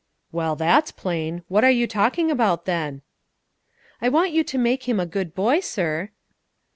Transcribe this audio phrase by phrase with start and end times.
[0.31, 1.43] "Well, that's plain!
[1.47, 3.03] What are you talking about, then?"
[4.01, 6.09] "I want you to make him a good boy, sir."